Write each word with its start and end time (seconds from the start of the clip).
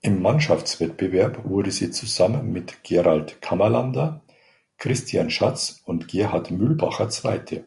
Im 0.00 0.22
Mannschaftswettbewerb 0.22 1.44
wurde 1.46 1.70
sie 1.70 1.90
zusammen 1.90 2.54
mit 2.54 2.82
Gerald 2.84 3.42
Kammerlander, 3.42 4.22
Christian 4.78 5.28
Schatz 5.28 5.82
und 5.84 6.08
Gerhard 6.08 6.50
Mühlbacher 6.50 7.10
Zweite. 7.10 7.66